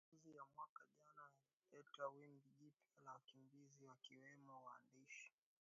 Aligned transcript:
Mapinduzi 0.03 0.29
ya 0.37 0.43
mwaka 0.55 0.81
jana 0.97 1.23
yalileta 1.43 2.03
wimbi 2.13 2.49
jipya 2.57 2.89
la 3.05 3.11
wakimbizi 3.13 3.81
wakiwemo 3.89 4.53
waandishi 4.63 5.31